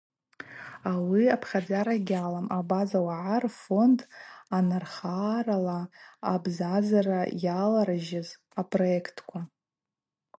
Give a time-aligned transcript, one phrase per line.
[0.91, 3.99] Ауи апхьадзара йгьалам Абаза уагӏа рфонд
[4.57, 5.79] анархарала
[6.33, 8.29] абзазара йаларжьыз
[8.61, 9.39] апроектква.